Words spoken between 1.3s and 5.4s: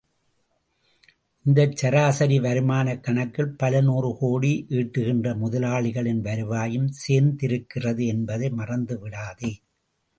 இந்தச் சராசரி வருமானக் கணக்கில் பலநூறு கோடி ஈட்டுகின்ற